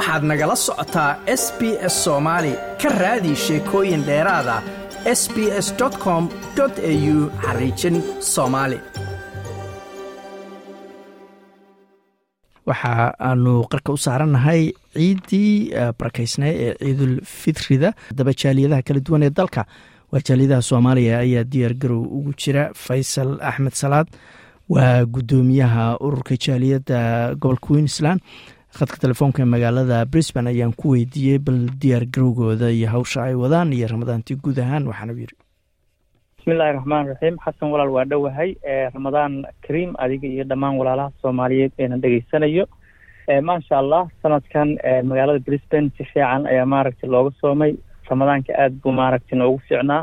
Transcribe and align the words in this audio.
waxaad 0.00 0.22
nagala 0.30 0.56
socotaa 0.56 1.10
s 1.42 1.44
b 1.58 1.60
s 1.92 1.94
soomaali 2.04 2.52
ka 2.82 2.88
raadi 3.02 3.32
sheekooyin 3.44 4.02
dheeraada 4.08 4.56
s 5.20 5.22
b 5.34 5.36
s 5.66 5.68
com 6.04 6.22
au 6.60 7.16
xariijin 7.44 7.96
soomaali 8.34 8.78
waxa 12.68 12.92
aanu 13.28 13.52
qarka 13.72 13.92
u 13.96 13.98
saarannahay 14.06 14.62
ciiddii 14.96 15.52
barakaysnay 15.98 16.52
ee 16.64 16.74
ciidul 16.84 17.14
fitrida. 17.40 17.88
Daba 18.18 18.32
jaaliyadaha 18.42 18.82
kala 18.88 19.00
duwan 19.06 19.22
ee 19.26 19.30
dalka 19.38 19.62
waa 20.12 20.22
jaaliyadaha 20.28 20.62
soomaaliya 20.70 21.18
ayaa 21.24 21.44
diyaar 21.52 21.74
garow 21.82 22.02
ugu 22.16 22.32
jira 22.42 22.62
faysal 22.84 23.30
axmed 23.50 23.74
salaad. 23.82 24.08
Waa 24.74 25.04
guddoomiyaha 25.14 25.84
ururka 26.06 26.34
jaaliyadda 26.46 26.98
gobolka 27.40 27.66
queensland 27.66 28.20
khadka 28.78 28.96
telefoonka 29.04 29.44
magaalada 29.54 29.98
brisban 30.12 30.46
ayaan 30.52 30.72
ku 30.80 30.90
weydiiyey 30.94 31.38
bal 31.38 31.58
diyaar 31.82 32.04
garowgooda 32.14 32.70
iyo 32.70 32.88
hawsha 32.94 33.22
ay 33.28 33.34
wadaan 33.34 33.72
iyo 33.72 33.86
ramadaantii 33.92 34.36
guud 34.42 34.58
ahaan 34.58 34.86
waxaana 34.90 35.12
yiri 35.20 35.36
bismillahi 36.38 36.72
raxmaan 36.78 37.06
raxiim 37.12 37.36
xasan 37.44 37.68
walaal 37.74 37.90
waa 37.96 38.04
dhowahay 38.12 38.50
ramadaan 38.94 39.32
kariim 39.66 39.92
adiga 39.98 40.28
iyo 40.28 40.44
dhammaan 40.50 40.78
walaalaha 40.80 41.12
soomaaliyeed 41.22 41.72
eena 41.78 41.96
dhegeysanayo 42.02 42.64
maasha 43.48 43.78
allah 43.82 44.02
sanadkan 44.22 44.78
magaalada 45.10 45.44
brisbane 45.46 45.90
si 45.96 46.04
fiican 46.04 46.46
ayaa 46.46 46.66
maaragtay 46.66 47.10
looga 47.10 47.30
soomay. 47.40 47.74
Ramadaanka 48.10 48.52
aada 48.58 48.74
buu 48.82 48.90
maaragtay 48.92 49.38
noogu 49.38 49.60
fiicnaa. 49.68 50.02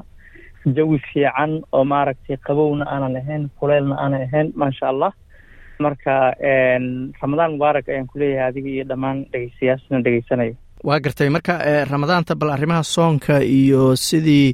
Jawi 0.76 1.00
fiican 1.12 1.52
oo 1.76 1.84
maaragtay 1.84 2.38
qabowna 2.48 2.86
aanan 2.88 3.16
ahayn 3.20 3.50
kuleylna 3.60 3.96
aanan 4.04 4.22
ahayn 4.28 4.54
maasha 4.56 4.88
allah 4.94 5.12
marka 5.86 6.14
ramadaan 7.22 7.52
mubaarak 7.56 7.86
ayaan 7.90 8.08
kuleeyahay 8.12 8.48
adiga 8.52 8.70
iyo 8.76 8.84
dhammaan 8.92 9.18
dhegeystayaashana 9.34 10.02
dhegeysanayo 10.06 10.56
waa 10.88 11.00
gartay. 11.06 11.30
Marka 11.36 11.54
ramadaanta 11.92 12.36
bal 12.40 12.50
arrimaha 12.56 12.84
soonka 12.84 13.36
iyo 13.44 13.96
sidii 14.08 14.54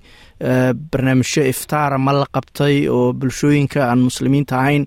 barnaamijyo 0.92 1.44
iftaara 1.52 1.98
ma 2.06 2.12
la 2.20 2.26
qabtay 2.36 2.88
oo 2.90 3.14
bulshooyinka 3.14 3.80
aan 3.90 4.00
muslimiinta 4.08 4.56
ahayn 4.60 4.86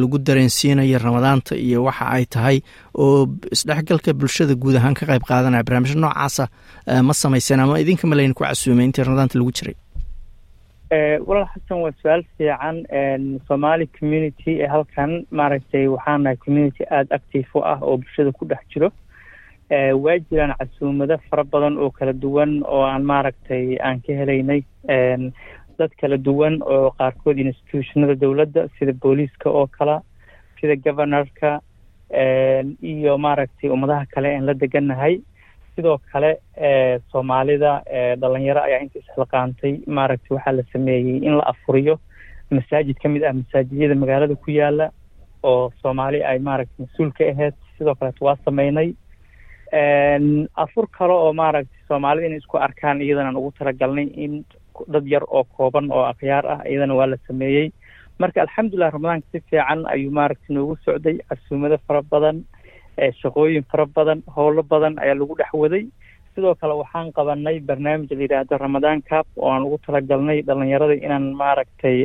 lagu 0.00 0.18
dareensiinayo 0.18 0.98
ramadaanta 0.98 1.54
iyo 1.66 1.84
waxa 1.86 2.06
ay 2.16 2.24
tahay 2.34 2.56
oo 3.04 3.26
isdhexgalka 3.54 4.12
bulshada 4.20 4.54
guud 4.54 4.76
ahaan 4.80 4.94
ka 4.98 5.06
qayb 5.10 5.22
qaadanaya 5.30 5.64
barnaamijyo 5.66 5.98
noocaasa 6.04 6.44
ma 7.06 7.14
samayseen 7.22 7.60
ama 7.60 7.78
idinka 7.82 8.06
ma 8.10 8.14
layna 8.18 8.34
ku 8.34 8.42
casuumay 8.44 8.84
intii 8.88 9.04
ramadaanta 9.06 9.38
lagu 9.38 9.52
jiray 9.58 9.74
walaal 11.26 11.48
xasan 11.54 11.80
waa 11.84 11.92
su'aal 12.02 12.22
fiican 12.38 12.76
somaali 13.48 13.86
community 13.98 14.52
ee 14.62 14.68
halkan 14.74 15.12
maaragtay 15.30 15.86
waxaan 15.94 16.22
nahay 16.24 16.36
community 16.44 16.84
aada 16.90 17.14
active 17.18 17.48
u 17.54 17.60
ah 17.72 17.78
oo 17.82 17.96
bulshada 17.96 18.32
ku 18.32 18.44
dhex 18.50 18.62
jiro. 18.72 18.88
Waa 20.04 20.18
jiraan 20.30 20.54
casuumado 20.58 21.16
fara 21.30 21.44
badan 21.44 21.78
oo 21.78 21.90
kala 21.90 22.12
duwan 22.12 22.62
oo 22.74 22.82
aan 22.86 23.02
maaragtay 23.12 23.76
aan 23.86 24.00
ka 24.06 24.12
helaynay 24.20 24.60
dad 25.78 25.90
kala 26.00 26.16
duwan 26.26 26.60
oo 26.62 26.90
qaarkood 26.98 27.38
institutionada 27.38 28.14
dowladda 28.14 28.68
sida 28.78 28.92
booliiska 29.02 29.50
oo 29.50 29.66
kale 29.66 29.96
sida 30.60 30.76
governorka 30.84 31.60
iyo 32.92 33.18
maaragtay 33.18 33.70
ummadaha 33.70 34.06
kale 34.14 34.28
aan 34.36 34.46
la 34.46 34.54
degannahay 34.54 35.14
sidoo 35.76 35.98
kale 36.12 36.30
soomaalida 37.12 37.72
dhalinyaro 38.20 38.60
ayaa 38.66 38.80
inta 38.84 38.98
isxilqaantay 39.02 39.72
maaragtay 39.96 40.34
waxaa 40.36 40.56
la 40.58 40.62
sameeyey 40.72 41.16
in 41.28 41.34
la 41.38 41.44
afuriyo. 41.52 41.96
Masaajid 42.50 42.96
ka 43.02 43.08
mid 43.08 43.22
ah 43.24 43.32
masaajidyada 43.32 43.94
magaalada 44.02 44.34
ku 44.44 44.50
yaalla 44.50 44.86
oo 45.42 45.72
soomaali 45.82 46.20
ay 46.30 46.38
maaragtay 46.38 46.84
mas'uul 46.86 47.10
ka 47.18 47.24
ahayd 47.32 47.54
sidoo 47.78 47.94
kaleeto 47.94 48.24
waa 48.26 48.36
sameynay 48.44 48.88
afur 50.64 50.86
kale 50.98 51.12
oo 51.12 51.32
maaragtay 51.32 51.80
soomaalida 51.88 52.26
inay 52.26 52.38
isku 52.42 52.56
arkaan 52.58 53.00
iyadanaan 53.02 53.36
ugu 53.36 53.50
talagalnay 53.58 54.06
in 54.24 54.44
dad 54.92 55.06
yar 55.06 55.24
oo 55.28 55.44
kooban 55.56 55.90
oo 55.92 56.04
akhyaar 56.12 56.44
ah 56.46 56.60
iyadana 56.68 56.94
waa 56.94 57.06
la 57.06 57.16
sameeyey 57.26 57.72
marka 58.18 58.42
alxamdulilah 58.42 58.90
ramadaanka 58.92 59.26
si 59.32 59.40
fiican 59.50 59.86
ayuu 59.94 60.10
maaragtay 60.18 60.54
noogu 60.54 60.76
socday. 60.84 61.18
Casuumado 61.28 61.78
fara 61.86 62.02
badan 62.02 62.44
shaqooyin 63.20 63.64
fara 63.70 63.86
badan 63.86 64.22
howlo 64.36 64.62
badan 64.62 64.98
ayaa 64.98 65.14
lagu 65.14 65.34
dhex 65.38 65.50
waday. 65.52 65.86
Sidoo 66.34 66.54
kale 66.54 66.74
waxaan 66.74 67.12
qabanay 67.12 67.60
barnaamij 67.60 68.10
la 68.10 68.22
yidhaahdo 68.22 68.58
ramadaan 68.58 69.02
cap 69.02 69.26
oo 69.36 69.50
aan 69.50 69.62
ugu 69.62 69.78
talagalnay 69.86 70.42
dhalinyarada 70.42 70.94
inaan 70.94 71.32
maaragtay 71.34 71.98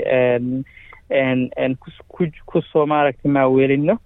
ku 2.45 2.61
soo 2.71 2.85
maaragtay 2.85 3.31
maaweelino 3.31 3.97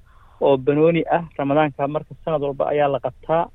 oo 0.42 0.58
banooni 0.58 1.04
ah. 1.12 1.24
Ramadaanka 1.38 1.88
marka 1.88 2.16
sanad 2.26 2.42
walba 2.42 2.70
ayaa 2.72 2.88
la 2.92 3.00
qabtaa 3.00 3.48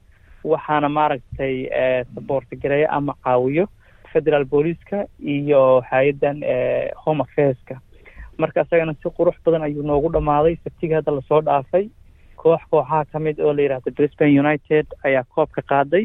waxaana 0.44 0.88
maaragtay 0.88 1.68
saboorti 2.14 2.56
gareeya 2.56 2.88
ama 2.90 3.14
caawiyo 3.24 3.66
federal 4.12 4.44
booliiska 4.44 5.06
iyo 5.20 5.80
hay'addan 5.90 6.40
home 7.04 7.22
affairska. 7.22 7.80
Marka 8.38 8.60
isagana 8.64 8.92
si 9.02 9.08
qurux 9.10 9.36
badan 9.44 9.62
ayuu 9.62 9.82
noogu 9.82 10.08
dhammaaday. 10.12 10.56
Sabtiga 10.64 10.96
hadda 10.96 11.12
la 11.12 11.22
soo 11.28 11.40
dhaafay 11.40 11.88
koox 12.42 12.62
kooxaha 12.70 13.04
ka 13.12 13.18
mid 13.26 13.36
oo 13.40 13.52
la 13.56 13.62
yidhahdo 13.62 13.90
brisbane 13.96 14.38
united 14.42 14.86
ayaa 15.08 15.24
koobka 15.34 15.62
qaaday 15.72 16.04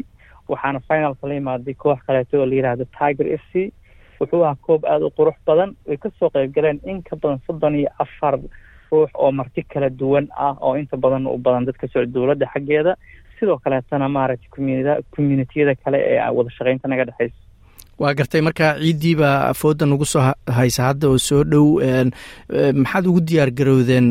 waxaana 0.52 0.80
finalka 0.88 1.28
la 1.30 1.34
imaaday 1.42 1.74
koox 1.84 1.98
kaleeto 2.06 2.34
oo 2.40 2.46
la 2.50 2.54
yidhaahdo 2.58 2.84
tiger 2.98 3.26
f 3.40 3.44
c. 3.52 3.72
Wuxuu 4.20 4.42
ahaa 4.44 4.56
koob 4.66 4.82
aada 4.92 5.06
u 5.06 5.10
qurux 5.18 5.36
badan 5.46 5.70
way 5.88 5.96
ka 6.02 6.08
soo 6.18 6.28
qayb 6.34 6.52
galeen 6.56 6.78
in 6.90 7.02
ka 7.08 7.16
badan 7.22 7.40
soddon 7.46 7.74
iyo 7.80 7.90
afar 8.04 8.34
ruux 8.90 9.10
oo 9.14 9.30
marti 9.38 9.62
kala 9.72 9.88
duwan 10.00 10.26
ah 10.46 10.54
oo 10.60 10.74
inta 10.82 10.96
badan 11.04 11.26
u 11.26 11.38
badan 11.46 11.64
dadka 11.68 11.86
socda 11.88 12.12
dowladda 12.14 12.46
xaggeeda. 12.54 12.92
Sidoo 13.38 13.58
kaleetana 13.64 14.08
maaragtay 14.08 14.48
communitiyada 15.16 15.74
kale 15.84 15.98
ee 16.12 16.18
wada 16.36 16.50
shaqeynta 16.56 16.88
naga 16.88 17.04
dhexeysa 17.08 17.34
waa 17.98 18.14
gartay 18.18 18.40
marka 18.46 18.74
ciiddiibaa 18.82 19.48
afooda 19.52 19.86
nagu 19.86 20.04
soo 20.04 20.22
haysa 20.58 20.82
hadda 20.90 21.08
oo 21.08 21.18
soo 21.18 21.42
dhow 21.44 21.66
maxaad 22.82 23.06
ugu 23.06 23.20
diyaar 23.20 23.50
garowdeen 23.58 24.08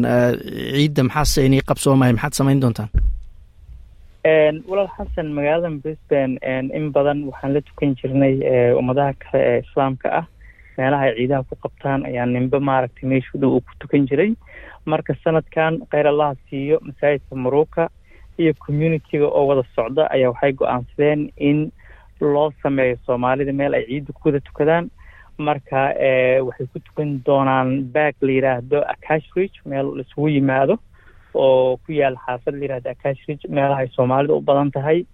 ciidda? 0.75 1.03
Maxaase 1.03 1.45
inii 1.45 1.61
qabsoomahay? 1.69 2.13
Maxaad 2.13 2.33
samayn 2.39 2.61
doontaan? 2.63 2.89
Walaal 4.69 4.89
xasan 4.97 5.33
magaaladan 5.37 5.81
brisbane 5.83 6.37
in 6.77 6.91
badan 6.95 7.25
waxaan 7.29 7.53
la 7.53 7.61
tukan 7.61 7.95
jirnay 7.99 8.35
ummadaha 8.79 9.13
kale 9.23 9.39
ee 9.49 9.59
islaamka 9.65 10.09
ah. 10.19 10.25
Meelaha 10.77 11.03
ay 11.09 11.15
ciidaha 11.17 11.43
ku 11.49 11.55
qabtaan 11.63 12.05
ayaa 12.09 12.25
nimbe 12.25 12.57
maaragtay 12.59 13.05
meeshu 13.09 13.37
dhow 13.37 13.51
uu 13.55 13.61
ku 13.61 13.73
tukan 13.79 14.07
jiray. 14.09 14.31
Marka 14.85 15.13
sanadkan 15.23 15.83
kheyr 15.91 16.07
allaha 16.07 16.35
siiyo 16.49 16.79
masaajidka 16.87 17.35
maruuka 17.35 17.89
iyo 18.39 18.53
communitiga 18.65 19.27
oo 19.27 19.43
wada 19.47 19.63
socda 19.75 20.07
ayaa 20.15 20.31
waxay 20.33 20.51
go'aansadeen 20.59 21.29
in 21.37 21.71
loo 22.35 22.51
sameeyo 22.63 22.97
soomaalida 23.05 23.53
meel 23.53 23.73
ay 23.73 23.85
ciidda 23.89 24.13
ku 24.13 24.21
wada 24.29 24.39
tukadaan. 24.39 24.89
Marka 25.37 25.81
waxay 26.47 26.67
ku 26.73 26.79
tukan 26.85 27.09
doonaan 27.25 27.69
baag 27.93 28.15
la 28.21 28.31
yidhaahdo 28.37 28.79
acashridge 28.93 29.57
meel 29.65 29.87
laisugu 29.97 30.27
yimaado 30.35 30.75
oo 31.33 31.77
ku 31.83 31.91
yaalla 31.99 32.19
xaafad 32.25 32.53
la 32.59 32.65
yihahdo 32.65 32.89
acashridge 32.95 33.43
meelaha 33.49 33.81
ay 33.81 33.89
soomaalida 33.97 34.33
u 34.33 34.41
badan 34.49 34.71
tahay. 34.71 35.05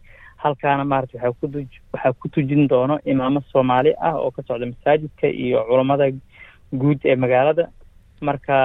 Halkaana 0.43 0.83
maarata 0.91 1.17
waxaa 1.17 1.33
ku 1.39 1.47
waxaa 1.93 2.13
ku 2.21 2.27
tujin 2.33 2.67
doono 2.71 2.99
imaamo 3.11 3.41
soomaali 3.51 3.91
ah 4.07 4.15
oo 4.23 4.31
ka 4.31 4.41
socda 4.47 4.65
masaajidka 4.71 5.27
iyo 5.27 5.63
culammada 5.69 6.05
guud 6.81 6.99
ee 7.05 7.15
magaalada. 7.15 7.67
Marka 8.21 8.55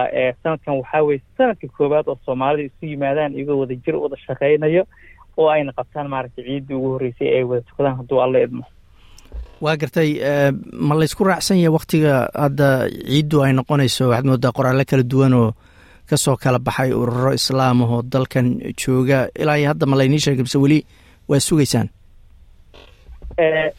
sanadkan 0.42 0.74
waxaa 0.82 1.02
weye 1.06 1.22
sanadka 1.38 1.66
koowaad 1.76 2.06
oo 2.08 2.18
soomaalida 2.26 2.66
isu 2.70 2.86
yimaadaan 2.92 3.34
iyagoo 3.34 3.58
wada 3.62 3.74
jir 3.84 3.96
wada 3.96 4.16
shaqeynayo 4.26 4.82
oo 5.36 5.48
ayna 5.54 5.72
qabtaan 5.78 6.08
maaragtay 6.12 6.44
ciiddii 6.48 6.76
ugu 6.78 6.88
horreysay 6.94 7.28
ay 7.38 7.44
wada 7.50 7.62
tukadaan 7.68 7.96
hadduu 8.00 8.20
alla 8.24 8.38
idmo. 8.46 8.64
Waa 9.64 9.76
gartay 9.76 10.10
ma 10.86 10.94
laysku 10.98 11.24
raacsan 11.24 11.58
yahay 11.62 11.72
waktiga 11.78 12.28
hadda 12.44 12.68
ciiddu 13.12 13.42
ay 13.44 13.52
noqonayso 13.58 14.08
waxaad 14.10 14.26
moodaa 14.30 14.52
qoraallo 14.56 14.84
kala 14.90 15.02
duwan 15.12 15.34
oo 15.40 15.50
ka 16.10 16.16
soo 16.16 16.36
kala 16.36 16.58
baxay 16.58 16.90
ururo 16.92 17.32
islaam 17.32 17.82
ahoo 17.82 18.02
dalkan 18.02 18.46
jooga. 18.80 19.28
Ilaa 19.40 19.56
iyo 19.58 19.68
hadda 19.72 19.86
ma 19.86 19.96
laynii 19.96 20.20
sheegay 20.24 20.44
mise 20.46 20.58
weli 20.64 20.78
waa 21.28 21.40
sugaysaan? 21.40 21.88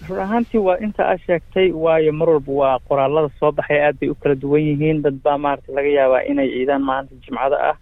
Run 0.10 0.20
ahaantii 0.20 0.60
waa 0.68 0.78
inta 0.86 1.04
aa 1.12 1.18
sheegtay 1.26 1.72
waayo 1.72 2.12
mar 2.14 2.30
walba 2.30 2.52
waa 2.62 2.80
qoraalada 2.88 3.30
soo 3.40 3.52
baxay 3.52 3.80
aad 3.86 3.96
bay 4.00 4.10
u 4.10 4.16
kala 4.16 4.36
duwan 4.36 4.62
yihiin. 4.68 5.02
Dad 5.04 5.18
baa 5.24 5.38
maaragtay 5.38 5.76
laga 5.76 5.90
yaabaa 5.98 6.22
inay 6.32 6.50
ciidaan 6.56 6.82
maalinta 6.84 7.16
jimcada 7.26 7.58
ah. 7.72 7.78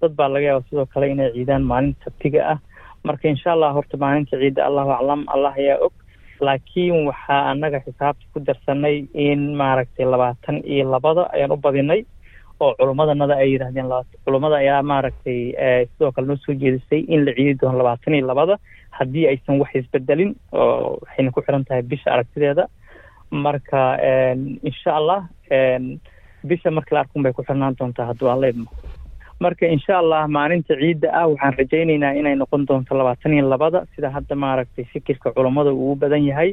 Dad 0.00 0.12
baa 0.18 0.28
laga 0.28 0.46
yaabaa 0.46 0.66
sidoo 0.70 0.86
kale 0.92 1.06
inay 1.14 1.30
ciidaan 1.32 1.62
maalinta 1.70 2.04
sabtiga 2.04 2.40
ah 2.52 2.58
marka 3.04 3.28
insha 3.28 3.52
allah 3.52 3.72
horta 3.76 3.96
maalinta 4.02 4.36
ciidda 4.42 4.62
allahu 4.68 4.90
aclam 4.96 5.20
allah 5.34 5.52
ayaa 5.60 5.78
og. 5.86 5.92
Laakiin 6.46 7.06
waxaa 7.08 7.50
annaga 7.50 7.78
xisaabta 7.86 8.24
ku 8.32 8.40
darsanay 8.46 9.06
in 9.14 9.54
maaragtay 9.60 10.04
labaatan 10.14 10.56
iyo 10.64 10.84
labada 10.94 11.22
ayaan 11.34 11.52
u 11.52 11.56
badinay 11.56 12.00
oo 12.60 12.74
culummadanada 12.78 13.34
ay 13.42 13.52
yidhahdeen 13.52 13.88
culummada 14.24 14.56
ayaa 14.62 14.82
maaragtay 14.82 15.38
sidoo 15.92 16.12
kale 16.12 16.26
noo 16.26 16.36
soo 16.44 16.54
jeedisay 16.62 17.00
in 17.14 17.24
la 17.26 17.32
ciidi 17.36 17.54
doono 17.60 17.78
labaatan 17.78 18.14
iyo 18.14 18.26
labada 18.26 18.58
haddii 18.90 19.26
aysan 19.30 19.60
wax 19.60 19.70
isbedelin 19.74 20.34
oo 20.52 20.98
waxayna 21.02 21.30
ku 21.30 21.40
xiran 21.42 21.64
tahay 21.64 21.82
bisha 21.82 22.10
aragtideeda. 22.14 22.66
Marka 23.30 23.80
insha 24.68 24.90
allah 24.98 25.20
bisha 26.44 26.70
markii 26.70 26.94
la 26.94 27.00
arkun 27.04 27.22
bay 27.22 27.32
ku 27.32 27.42
xirnaan 27.46 27.76
doontaa 27.78 28.06
hadduu 28.10 28.28
alla 28.34 28.48
idmo 28.52 28.70
marka 29.40 29.66
insha 29.66 29.94
allah 29.98 30.26
maalinta 30.36 30.74
ciidda 30.80 31.08
ah 31.20 31.26
waxaan 31.32 31.54
rajaynaynaa 31.60 32.14
inay 32.20 32.34
noqon 32.42 32.66
doonto 32.68 32.94
labaatan 32.98 33.32
iyo 33.36 33.48
labada 33.48 33.84
sida 33.94 34.10
hadda 34.16 34.34
maaragtay 34.44 34.84
fikirka 34.92 35.32
culammada 35.36 35.70
ugu 35.72 35.94
badan 36.02 36.24
yahay. 36.30 36.50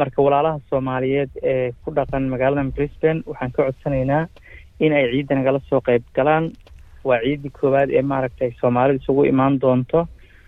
Marka 0.00 0.22
walaalaha 0.26 0.60
soomaaliyeed 0.70 1.30
ee 1.42 1.72
ku 1.84 1.90
dhaqan 1.96 2.28
magaalada 2.32 2.64
brisbane 2.76 3.22
waxaan 3.26 3.52
ka 3.56 3.62
codsanaynaa 3.66 4.26
in 4.80 4.92
ay 4.92 5.04
ciidda 5.12 5.34
nagala 5.38 5.60
soo 5.70 5.80
qayb 5.80 6.02
galaan. 6.16 6.50
Waa 7.04 7.20
ciiddii 7.24 7.52
koowaad 7.60 7.90
ee 7.90 8.02
maaragtay 8.02 8.50
soomaalidu 8.60 8.98
isugu 9.02 9.24
imaan 9.32 9.60
doonto 9.60 10.06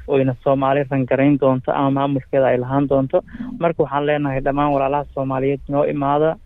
oyna 0.08 0.34
soomaali 0.44 0.84
rangarayn 0.90 1.38
doonto 1.40 1.70
ama 1.72 1.90
maamulkeeda 2.00 2.46
ay 2.52 2.58
lahaan 2.64 2.88
doonto. 2.90 3.22
Marka 3.62 3.82
waxaan 3.82 4.06
leenahay 4.06 4.40
dhammaan 4.44 4.72
walaalaha 4.75 5.04
soomaaliyeed 5.14 5.60
noo 5.69 5.84
imaada 5.94 6.36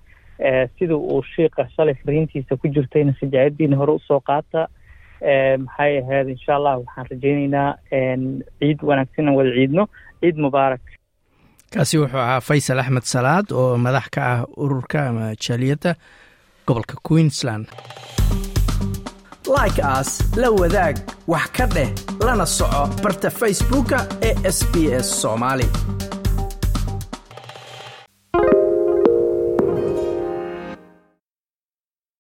sida 0.79 0.95
uu 0.97 1.23
shiiqa 1.35 1.67
shalay 1.75 1.95
fariintiisa 2.05 2.57
ku 2.57 2.69
jirtayna 2.75 3.13
sajaayadiina 3.21 3.77
hore 3.81 3.93
u 3.93 3.99
soo 4.07 4.21
qaata 4.21 4.69
maxay 5.65 5.93
ahayd 6.03 6.29
insha 6.35 6.53
allah 6.59 6.75
waxaan 6.83 7.07
rajaynaynaa 7.13 7.71
ciid 8.61 8.79
wanaagsanna 8.89 9.33
wada 9.39 9.51
ciidno. 9.59 9.85
Ciid 10.21 10.37
mubaarak 10.47 10.81
kaasi 11.75 11.99
wuxuu 12.03 12.19
ahaa 12.27 12.41
faysal 12.49 12.81
axmed 12.83 13.07
salaad 13.15 13.47
oo 13.61 13.77
madax 13.85 14.07
ka 14.15 14.21
ah 14.33 14.41
ururka 14.65 14.99
ama 15.09 15.25
jaaliyadda 15.45 15.91
gobolka 16.67 16.97
queensland. 17.09 17.67
Like 19.57 19.81
aas 19.83 20.11
la 20.41 20.49
wadaag 20.61 20.97
wax 21.33 21.47
ka 21.57 21.67
dheh 21.75 21.91
lana 22.27 22.47
soco 22.47 22.83
barta 23.03 23.29
facebooka 23.41 23.99
ee 24.29 24.35
sb 24.59 24.75
s 25.05 25.09
soomaali 25.23 25.67